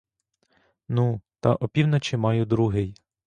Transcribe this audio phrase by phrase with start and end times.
[0.89, 2.95] Ну, та опівночі маю другий.